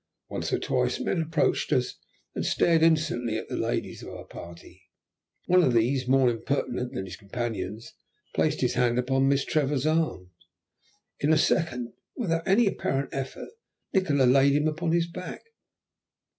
Once 0.31 0.51
or 0.51 0.57
twice 0.57 0.99
men 0.99 1.21
approached 1.21 1.71
us 1.71 1.93
and 2.33 2.43
stared 2.43 2.81
insolently 2.81 3.37
at 3.37 3.47
the 3.49 3.55
ladies 3.55 4.01
of 4.01 4.09
our 4.09 4.25
party. 4.25 4.81
One 5.45 5.61
of 5.61 5.73
these, 5.73 6.07
more 6.07 6.27
impertinent 6.27 6.91
than 6.95 7.05
his 7.05 7.15
companions, 7.15 7.93
placed 8.33 8.61
his 8.61 8.73
hand 8.73 8.97
upon 8.97 9.27
Miss 9.29 9.45
Trevor's 9.45 9.85
arm. 9.85 10.31
In 11.19 11.31
a 11.31 11.37
second, 11.37 11.93
without 12.15 12.47
any 12.47 12.65
apparent 12.65 13.09
effort, 13.13 13.49
Nikola 13.93 14.25
had 14.25 14.29
laid 14.33 14.53
him 14.53 14.67
upon 14.67 14.91
his 14.91 15.05
back. 15.05 15.43